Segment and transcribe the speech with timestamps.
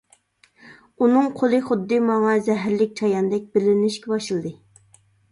[1.03, 4.55] ئۇنىڭ قولى خۇددى ماڭا زەھەرلىك چاياندەك بىلىنىشكە باشلىدى.